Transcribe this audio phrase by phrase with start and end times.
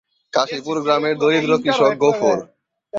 [0.33, 2.37] কাশীপুর গ্রামের দরিদ্র কৃষক গফুর।